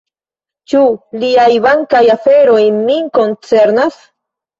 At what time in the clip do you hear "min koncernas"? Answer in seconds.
2.79-4.01